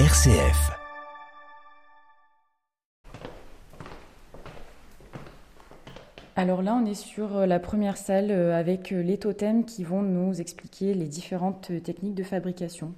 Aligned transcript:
RCF. 0.00 0.72
Alors 6.34 6.62
là, 6.62 6.76
on 6.82 6.84
est 6.84 6.94
sur 6.94 7.36
euh, 7.36 7.46
la 7.46 7.60
première 7.60 7.96
salle 7.96 8.32
euh, 8.32 8.58
avec 8.58 8.90
euh, 8.90 9.02
les 9.04 9.18
totems 9.18 9.64
qui 9.64 9.84
vont 9.84 10.02
nous 10.02 10.40
expliquer 10.40 10.94
les 10.94 11.06
différentes 11.06 11.70
techniques 11.84 12.16
de 12.16 12.24
fabrication. 12.24 12.92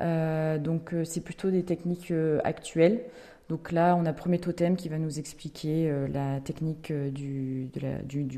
donc 0.00 0.92
c'est 1.04 1.22
plutôt 1.22 1.52
des 1.52 1.62
techniques 1.62 2.12
actuelles. 2.42 3.02
Donc 3.48 3.70
là, 3.70 3.94
on 3.94 4.04
a 4.04 4.12
premier 4.12 4.40
totem 4.40 4.74
qui 4.74 4.88
va 4.88 4.98
nous 4.98 5.20
expliquer 5.20 5.88
la 6.12 6.40
technique 6.40 6.92
du, 6.92 7.70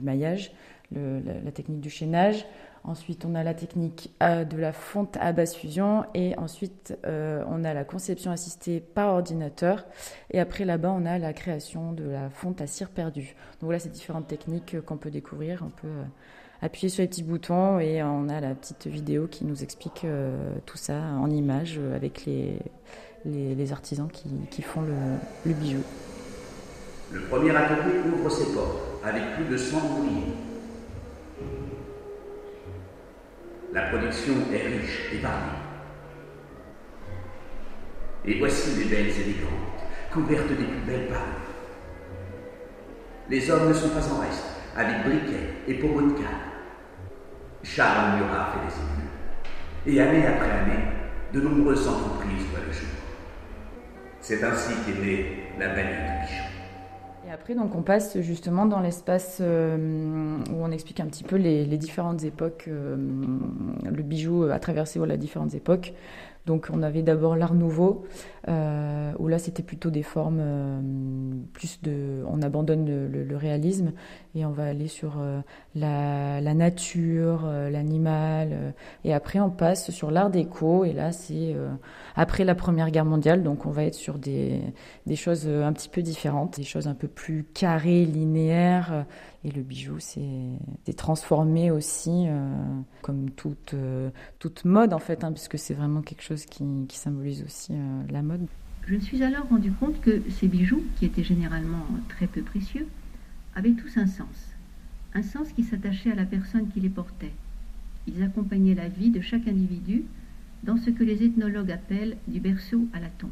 maillage, 0.02 0.52
la, 0.92 1.50
technique 1.50 1.80
du 1.80 1.88
chaînage. 1.88 2.44
Ensuite, 2.86 3.24
on 3.24 3.34
a 3.34 3.42
la 3.42 3.52
technique 3.52 4.12
de 4.20 4.56
la 4.56 4.72
fonte 4.72 5.16
à 5.20 5.32
basse 5.32 5.56
fusion 5.56 6.04
et 6.14 6.38
ensuite, 6.38 6.96
euh, 7.04 7.42
on 7.48 7.64
a 7.64 7.74
la 7.74 7.82
conception 7.82 8.30
assistée 8.30 8.78
par 8.78 9.12
ordinateur. 9.12 9.84
Et 10.30 10.38
après, 10.38 10.64
là-bas, 10.64 10.94
on 10.96 11.04
a 11.04 11.18
la 11.18 11.32
création 11.32 11.92
de 11.92 12.04
la 12.04 12.30
fonte 12.30 12.60
à 12.60 12.68
cire 12.68 12.90
perdue. 12.90 13.34
Donc 13.54 13.64
voilà 13.64 13.80
ces 13.80 13.88
différentes 13.88 14.28
techniques 14.28 14.80
qu'on 14.82 14.98
peut 14.98 15.10
découvrir. 15.10 15.64
On 15.66 15.70
peut 15.70 15.88
euh, 15.88 16.04
appuyer 16.62 16.88
sur 16.88 17.02
les 17.02 17.08
petits 17.08 17.24
boutons 17.24 17.80
et 17.80 18.04
on 18.04 18.28
a 18.28 18.40
la 18.40 18.54
petite 18.54 18.86
vidéo 18.86 19.26
qui 19.26 19.44
nous 19.44 19.64
explique 19.64 20.04
euh, 20.04 20.54
tout 20.64 20.78
ça 20.78 20.94
en 20.94 21.28
images 21.28 21.80
avec 21.92 22.24
les, 22.24 22.56
les, 23.24 23.72
artisans 23.72 24.08
qui, 24.08 24.62
font 24.62 24.82
le, 24.82 24.94
le, 25.44 25.54
bijou. 25.54 25.82
Le 27.10 27.20
premier 27.22 27.50
atelier 27.50 27.98
ouvre 28.14 28.30
ses 28.30 28.52
portes 28.52 28.78
avec 29.04 29.24
plus 29.34 29.46
de 29.46 29.56
100 29.56 29.76
ouvriers. 29.76 30.45
La 33.76 33.82
production 33.82 34.32
est 34.54 34.68
riche 34.68 35.12
et 35.12 35.18
variée. 35.18 35.36
Et 38.24 38.38
voici 38.38 38.70
les 38.78 38.86
belles 38.86 39.10
élégantes, 39.10 39.84
couvertes 40.10 40.48
des 40.48 40.64
plus 40.64 40.80
belles 40.86 41.08
parures. 41.08 41.52
Les 43.28 43.50
hommes 43.50 43.68
ne 43.68 43.74
sont 43.74 43.90
pas 43.90 44.08
en 44.14 44.20
reste, 44.20 44.46
avec 44.74 45.04
briquets 45.04 45.50
et 45.68 45.74
pommeaux 45.74 46.10
de 46.10 46.14
canne. 46.14 46.24
Charles 47.62 48.16
Murat 48.16 48.54
fait 48.54 48.66
des 48.66 48.80
émules. 48.80 49.10
Et 49.84 50.00
année 50.00 50.26
après 50.26 50.50
année, 50.50 50.82
de 51.34 51.40
nombreuses 51.42 51.86
entreprises 51.86 52.46
voient 52.50 52.64
le 52.66 52.72
jour. 52.72 52.88
C'est 54.22 54.42
ainsi 54.42 54.72
qu'est 54.86 55.02
née 55.02 55.50
la 55.58 55.68
bannière 55.68 56.22
de 56.22 56.26
Bichon. 56.26 56.45
Et 57.26 57.32
après, 57.32 57.54
donc, 57.54 57.74
on 57.74 57.82
passe 57.82 58.20
justement 58.20 58.66
dans 58.66 58.78
l'espace 58.78 59.38
euh, 59.40 60.38
où 60.52 60.62
on 60.62 60.70
explique 60.70 61.00
un 61.00 61.06
petit 61.06 61.24
peu 61.24 61.36
les, 61.36 61.64
différentes 61.76 62.22
époques, 62.22 62.66
euh, 62.68 62.96
le 63.84 64.02
bijou 64.02 64.44
a 64.44 64.58
traversé 64.60 65.00
voilà, 65.00 65.16
différentes 65.16 65.54
époques. 65.54 65.92
Donc 66.46 66.68
on 66.72 66.82
avait 66.82 67.02
d'abord 67.02 67.36
l'art 67.36 67.54
nouveau, 67.54 68.04
euh, 68.48 69.12
où 69.18 69.28
là 69.28 69.38
c'était 69.38 69.62
plutôt 69.62 69.90
des 69.90 70.02
formes 70.02 70.40
plus 71.52 71.82
de... 71.82 72.22
On 72.28 72.40
abandonne 72.42 72.86
le, 72.86 73.36
réalisme 73.36 73.92
et 74.34 74.46
on 74.46 74.50
va 74.50 74.64
aller 74.64 74.88
sur 74.88 75.20
la, 75.74 76.40
la, 76.40 76.54
nature, 76.54 77.46
l'animal. 77.46 78.74
et 79.04 79.12
après 79.12 79.40
on 79.40 79.50
passe 79.50 79.90
sur 79.90 80.10
l'art 80.10 80.30
déco, 80.30 80.84
et 80.84 80.92
là 80.92 81.12
c'est 81.12 81.54
après 82.14 82.44
la 82.44 82.54
Première 82.54 82.90
Guerre 82.90 83.04
mondiale, 83.04 83.42
donc 83.42 83.66
on 83.66 83.70
va 83.70 83.84
être 83.84 83.94
sur 83.94 84.18
des, 84.18 84.60
des 85.06 85.16
choses 85.16 85.46
un 85.48 85.72
petit 85.72 85.88
peu 85.88 86.00
différentes, 86.02 86.56
des 86.56 86.64
choses 86.64 86.86
un 86.86 86.94
peu 86.94 87.08
plus 87.08 87.44
carrées, 87.54 88.04
linéaires. 88.04 89.04
Et 89.46 89.50
le 89.50 89.62
bijou 89.62 90.00
s'est 90.00 90.58
transformé 90.96 91.70
aussi, 91.70 92.24
euh, 92.26 92.48
comme 93.02 93.30
toute, 93.30 93.74
euh, 93.74 94.10
toute 94.40 94.64
mode 94.64 94.92
en 94.92 94.98
fait, 94.98 95.22
hein, 95.22 95.30
puisque 95.30 95.56
c'est 95.56 95.74
vraiment 95.74 96.02
quelque 96.02 96.22
chose 96.22 96.35
qui, 96.44 96.64
qui 96.88 96.98
symbolise 96.98 97.42
aussi 97.42 97.72
euh, 97.72 98.02
la 98.10 98.22
mode. 98.22 98.46
Je 98.86 98.94
me 98.94 99.00
suis 99.00 99.22
alors 99.22 99.48
rendu 99.48 99.72
compte 99.72 100.00
que 100.00 100.22
ces 100.30 100.48
bijoux, 100.48 100.82
qui 100.98 101.06
étaient 101.06 101.24
généralement 101.24 101.86
très 102.08 102.26
peu 102.26 102.42
précieux, 102.42 102.86
avaient 103.54 103.72
tous 103.72 103.96
un 103.96 104.06
sens. 104.06 104.52
Un 105.14 105.22
sens 105.22 105.52
qui 105.52 105.64
s'attachait 105.64 106.12
à 106.12 106.14
la 106.14 106.24
personne 106.24 106.68
qui 106.68 106.80
les 106.80 106.90
portait. 106.90 107.32
Ils 108.06 108.22
accompagnaient 108.22 108.74
la 108.74 108.88
vie 108.88 109.10
de 109.10 109.20
chaque 109.20 109.48
individu 109.48 110.04
dans 110.62 110.76
ce 110.76 110.90
que 110.90 111.02
les 111.02 111.24
ethnologues 111.24 111.72
appellent 111.72 112.16
du 112.28 112.40
berceau 112.40 112.86
à 112.92 113.00
la 113.00 113.08
tombe. 113.08 113.30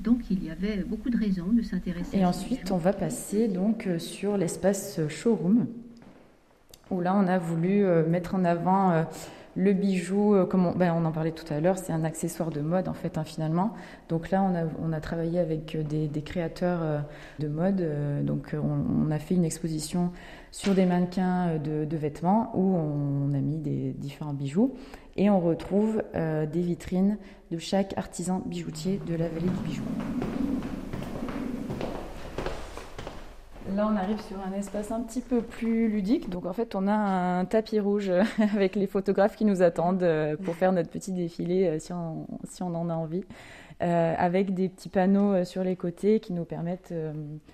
Donc 0.00 0.30
il 0.30 0.44
y 0.44 0.50
avait 0.50 0.78
beaucoup 0.84 1.10
de 1.10 1.16
raisons 1.16 1.52
de 1.52 1.62
s'intéresser. 1.62 2.18
Et 2.18 2.24
ensuite, 2.24 2.70
on 2.70 2.76
va 2.76 2.92
passer 2.92 3.48
donc 3.48 3.86
euh, 3.86 3.98
sur 3.98 4.36
l'espace 4.36 5.00
showroom, 5.08 5.66
où 6.90 7.00
là 7.00 7.14
on 7.16 7.26
a 7.26 7.38
voulu 7.38 7.84
euh, 7.84 8.06
mettre 8.06 8.34
en 8.34 8.44
avant 8.44 8.90
euh, 8.90 9.02
le 9.54 9.74
bijou, 9.74 10.34
comme 10.48 10.66
on, 10.66 10.72
ben, 10.72 10.94
on, 10.96 11.04
en 11.04 11.12
parlait 11.12 11.32
tout 11.32 11.44
à 11.52 11.60
l'heure, 11.60 11.76
c'est 11.76 11.92
un 11.92 12.04
accessoire 12.04 12.48
de 12.48 12.62
mode 12.62 12.88
en 12.88 12.94
fait 12.94 13.18
hein, 13.18 13.24
finalement. 13.24 13.74
Donc 14.08 14.30
là 14.30 14.42
on 14.82 14.92
a, 14.92 15.00
travaillé 15.00 15.38
avec 15.38 15.76
des, 15.86 16.22
créateurs 16.22 17.04
de 17.38 17.48
mode, 17.48 17.86
donc 18.24 18.54
on, 18.54 19.10
a 19.10 19.18
fait 19.18 19.34
une 19.34 19.44
exposition 19.44 20.10
sur 20.50 20.74
des 20.74 20.86
mannequins 20.86 21.58
de, 21.58 21.96
vêtements 21.98 22.50
où 22.54 22.76
on 22.76 23.34
a 23.34 23.40
mis 23.40 23.58
des 23.58 23.92
différents 23.92 24.32
bijoux 24.32 24.72
et 25.16 25.30
on 25.30 25.40
retrouve 25.40 26.02
euh, 26.14 26.46
des 26.46 26.60
vitrines 26.60 27.18
de 27.50 27.58
chaque 27.58 27.96
artisan 27.98 28.42
bijoutier 28.46 29.00
de 29.06 29.14
la 29.14 29.28
vallée 29.28 29.48
du 29.48 29.68
bijou. 29.68 29.82
Là, 33.74 33.88
on 33.90 33.96
arrive 33.96 34.20
sur 34.20 34.36
un 34.40 34.52
espace 34.52 34.90
un 34.90 35.00
petit 35.00 35.22
peu 35.22 35.40
plus 35.40 35.88
ludique. 35.88 36.28
Donc, 36.28 36.44
en 36.44 36.52
fait, 36.52 36.74
on 36.74 36.86
a 36.86 36.92
un 36.92 37.44
tapis 37.46 37.80
rouge 37.80 38.12
avec 38.54 38.76
les 38.76 38.86
photographes 38.86 39.36
qui 39.36 39.44
nous 39.44 39.62
attendent 39.62 40.02
euh, 40.02 40.36
pour 40.36 40.56
faire 40.56 40.72
notre 40.72 40.90
petit 40.90 41.12
défilé 41.12 41.66
euh, 41.66 41.78
si 41.78 41.92
on, 41.92 42.26
si 42.44 42.62
en 42.62 42.90
a 42.90 42.94
envie. 42.94 43.24
avec 43.80 44.54
des 44.54 44.68
petits 44.68 44.88
panneaux 44.88 45.44
sur 45.44 45.64
les 45.64 45.74
côtés 45.74 46.20
qui 46.20 46.32
nous 46.32 46.44
permettent 46.44 46.94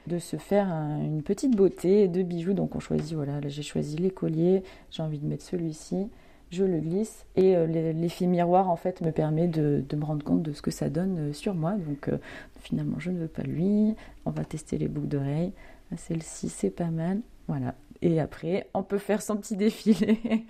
de 0.07 0.19
se 0.19 0.37
faire 0.37 0.67
une 0.69 1.23
petite 1.23 1.57
beauté 1.57 2.09
de 2.09 2.23
bijoux. 2.23 2.53
Donc, 2.53 2.75
on 2.75 2.81
choisit, 2.81 3.15
voilà, 3.15 3.41
j'ai 3.47 3.63
choisi 3.63 3.97
les 3.97 4.11
colliers, 4.11 4.63
j'ai 4.91 5.03
envie 5.03 5.19
de 5.19 5.27
mettre 5.27 5.45
celui-ci 5.45 6.11
je 6.51 6.65
le 6.65 6.79
glisse 6.79 7.27
et 7.37 7.57
euh, 7.57 7.67
l'effet 7.67 8.27
miroir 8.27 8.71
en 8.71 8.77
fait 8.77 9.01
me 9.01 9.11
permet 9.11 9.49
de, 9.49 9.85
me 9.95 10.05
rendre 10.05 10.25
compte 10.25 10.43
de 10.43 10.53
ce 10.53 10.63
que 10.63 10.71
ça 10.71 10.89
donne 10.89 11.31
euh, 11.31 11.33
sur 11.33 11.55
moi. 11.55 11.73
Donc 11.73 12.09
euh, 12.09 12.19
finalement 12.61 12.99
je 12.99 13.11
ne 13.11 13.19
veux 13.19 13.29
pas 13.29 13.43
lui. 13.43 13.95
On 14.25 14.31
va 14.31 14.45
tester 14.45 14.79
les 14.79 14.89
boucles 14.89 15.09
d'oreilles. 15.09 15.53
Ah, 15.93 15.97
celle-ci 15.97 16.49
c'est 16.49 16.71
pas 16.71 16.91
mal. 16.91 17.21
Voilà. 17.49 17.75
Et 18.03 18.21
après 18.21 18.69
on 18.75 18.83
peut 18.83 18.99
faire 18.99 19.23
son 19.23 19.37
petit 19.37 19.57
défilé. 19.57 20.19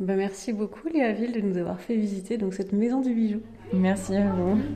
Ben 0.00 0.16
merci 0.16 0.54
beaucoup 0.54 0.88
Léa 0.88 1.12
Ville 1.12 1.32
de 1.32 1.40
nous 1.40 1.58
avoir 1.58 1.78
fait 1.78 1.94
visiter 1.94 2.38
donc 2.38 2.54
cette 2.54 2.72
maison 2.72 3.02
du 3.02 3.14
bijou. 3.14 3.40
Merci 3.72 4.16
à 4.16 4.32
vous. 4.32 4.58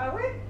Ah 0.00 0.14
ouais? 0.14 0.47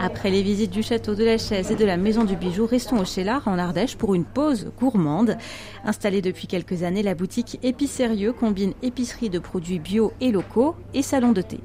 Après 0.00 0.30
les 0.30 0.42
visites 0.42 0.70
du 0.70 0.82
château 0.82 1.14
de 1.14 1.24
la 1.24 1.38
Chaise 1.38 1.70
et 1.70 1.76
de 1.76 1.84
la 1.84 1.96
maison 1.96 2.24
du 2.24 2.36
bijou, 2.36 2.66
restons 2.66 2.98
au 2.98 3.04
Chélard 3.04 3.46
en 3.48 3.58
Ardèche 3.58 3.96
pour 3.96 4.14
une 4.14 4.24
pause 4.24 4.70
gourmande. 4.78 5.36
Installée 5.84 6.22
depuis 6.22 6.46
quelques 6.46 6.82
années, 6.82 7.02
la 7.02 7.14
boutique 7.14 7.58
Épicérieux 7.62 8.32
combine 8.32 8.74
épicerie 8.82 9.30
de 9.30 9.38
produits 9.38 9.78
bio 9.78 10.12
et 10.20 10.30
locaux 10.30 10.76
et 10.94 11.02
salon 11.02 11.32
de 11.32 11.42
thé. 11.42 11.60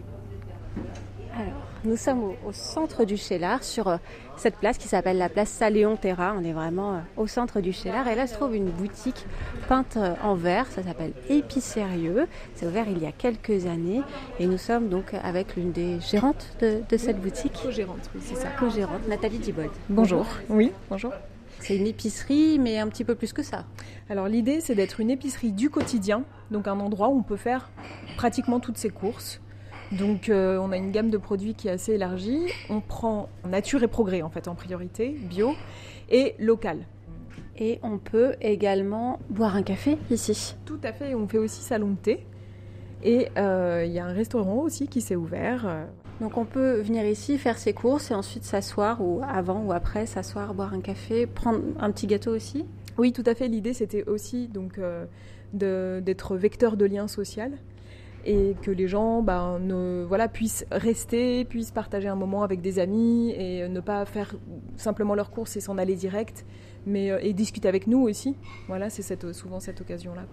Nous 1.86 1.98
sommes 1.98 2.32
au, 2.48 2.54
centre 2.54 3.04
du 3.04 3.18
Chélard, 3.18 3.62
sur 3.62 3.90
euh, 3.90 3.98
cette 4.38 4.56
place 4.56 4.78
qui 4.78 4.88
s'appelle 4.88 5.18
la 5.18 5.28
place 5.28 5.50
Saléon 5.50 5.98
Terra. 5.98 6.34
On 6.38 6.42
est 6.42 6.54
vraiment 6.54 6.94
euh, 6.94 7.00
au 7.18 7.28
centre 7.28 7.60
du 7.60 7.74
Chélard. 7.74 8.08
Et 8.08 8.16
là 8.16 8.26
se 8.26 8.36
trouve 8.36 8.56
une 8.56 8.70
boutique 8.70 9.26
peinte 9.68 9.98
euh, 9.98 10.14
en 10.24 10.34
verre. 10.36 10.68
Ça 10.68 10.82
s'appelle 10.82 11.12
Épicérieux. 11.28 12.28
C'est 12.56 12.68
ouvert 12.68 12.86
il 12.88 13.04
y 13.04 13.06
a 13.06 13.12
quelques 13.12 13.66
années. 13.66 14.02
Et 14.40 14.46
nous 14.46 14.58
sommes 14.58 14.88
donc 14.88 15.14
avec 15.14 15.58
l'une 15.58 15.74
des 15.74 16.00
gérantes 16.00 16.56
de, 16.62 16.84
cette 16.96 17.20
boutique. 17.20 17.60
Co-gérante, 17.62 18.10
oui, 18.16 18.22
c'est 18.24 18.38
ça. 18.38 18.48
Co-gérante, 18.58 19.06
Nathalie 19.10 19.40
Dibold. 19.40 19.72
Bonjour. 19.90 20.26
Oui, 20.48 20.72
bonjour. 20.90 21.12
C'est 21.60 21.76
une 21.76 21.88
épicerie, 21.88 22.60
mais 22.60 22.80
un 22.80 22.88
petit 22.88 23.04
peu 23.04 23.16
plus 23.16 23.34
que 23.34 23.44
ça. 23.44 23.66
Alors 24.10 24.30
l'idée, 24.30 24.62
c'est 24.62 24.76
d'être 24.76 25.02
une 25.02 25.10
épicerie 25.10 25.52
du 25.52 25.70
quotidien, 25.70 26.24
donc 26.50 26.68
un 26.68 26.80
endroit 26.80 27.10
où 27.10 27.18
on 27.18 27.24
peut 27.24 27.36
faire 27.36 27.70
pratiquement 28.16 28.62
toutes 28.62 28.78
ses 28.78 28.90
courses, 28.90 29.42
donc 29.98 30.30
euh, 30.30 30.58
on 30.58 30.72
a 30.72 30.78
une 30.78 30.92
gamme 30.92 31.10
de 31.10 31.18
produits 31.18 31.54
qui 31.54 31.68
est 31.68 31.72
assez 31.72 31.94
élargie. 31.94 32.42
On 32.70 32.82
prend 32.82 33.30
nature 33.48 33.84
et 33.84 33.88
progrès 33.88 34.22
en 34.22 34.30
fait 34.30 34.48
en 34.48 34.56
priorité, 34.56 35.10
bio 35.10 35.54
et 36.10 36.36
local. 36.40 36.80
Et 37.58 37.80
on 37.84 38.00
peut 38.00 38.34
également 38.42 39.20
boire 39.30 39.56
un 39.56 39.64
café 39.64 39.98
ici. 40.10 40.56
Tout 40.66 40.80
à 40.84 40.92
fait, 40.92 41.14
on 41.14 41.28
fait 41.28 41.38
aussi 41.38 41.62
salon 41.62 41.92
de 41.92 41.98
thé. 41.98 42.26
Et 43.04 43.28
euh, 43.38 43.84
il 43.86 43.92
y 43.92 44.00
a 44.00 44.06
un 44.06 44.14
restaurant 44.14 44.58
aussi 44.58 44.88
qui 44.88 45.02
s'est 45.02 45.16
ouvert. 45.16 45.88
Donc 46.22 46.38
on 46.38 46.46
peut 46.46 46.80
venir 46.80 47.06
ici 47.06 47.38
faire 47.38 47.58
ses 47.58 47.74
courses 47.74 48.12
et 48.12 48.14
ensuite 48.14 48.44
s'asseoir 48.44 49.02
ou 49.02 49.22
avant 49.28 49.64
ou 49.64 49.74
après 49.74 50.06
s'asseoir, 50.06 50.54
boire 50.54 50.74
un 50.74 50.82
café, 50.82 51.28
prendre 51.28 51.60
un 51.80 51.92
petit 51.92 52.08
gâteau 52.08 52.34
aussi. 52.34 52.66
Oui, 52.98 53.12
tout 53.12 53.24
à 53.26 53.36
fait. 53.36 53.48
L'idée 53.48 53.74
c'était 53.74 54.04
aussi 54.08 54.48
donc 54.48 54.80
euh, 54.80 55.06
d'être 55.54 56.36
vecteur 56.36 56.78
de 56.78 56.86
lien 56.86 57.08
social 57.08 57.52
et 58.26 58.56
que 58.62 58.72
les 58.72 58.88
gens 58.88 59.22
ben, 59.22 59.60
ne, 59.60 60.06
voilà, 60.08 60.28
puissent 60.28 60.66
rester, 60.72 61.46
puissent 61.46 61.72
partager 61.72 62.08
un 62.08 62.16
moment 62.16 62.44
avec 62.44 62.62
des 62.62 62.80
amis 62.80 63.32
et 63.32 63.68
ne 63.68 63.80
pas 63.80 64.06
faire 64.06 64.36
simplement 64.78 65.16
leurs 65.16 65.32
courses 65.32 65.56
et 65.58 65.62
s'en 65.62 65.78
aller 65.78 65.96
direct, 65.96 66.46
mais 66.86 67.12
euh, 67.12 67.20
et 67.22 67.34
discuter 67.34 67.68
avec 67.68 67.88
nous 67.88 68.02
aussi. 68.02 68.36
Voilà, 68.68 68.90
c'est 68.90 69.02
cette, 69.02 69.34
souvent 69.34 69.60
cette 69.60 69.82
occasion-là. 69.82 70.24